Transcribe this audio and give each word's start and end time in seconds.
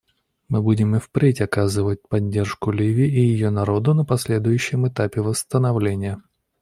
Мы 0.49 0.63
будем 0.63 0.95
и 0.95 0.99
впредь 0.99 1.41
оказывать 1.41 2.01
поддержку 2.09 2.71
Ливии 2.71 3.05
и 3.05 3.19
ее 3.21 3.51
народу 3.51 3.93
на 3.93 4.03
последующем 4.03 4.87
этапе 4.87 5.21
восстановления. 5.21 6.19